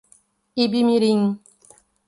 [0.63, 1.23] Ibimirim